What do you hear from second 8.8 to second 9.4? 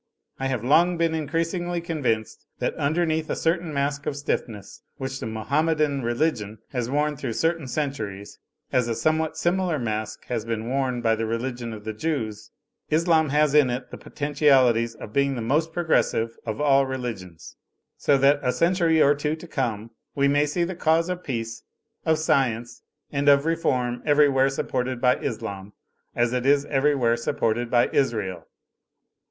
a somewhat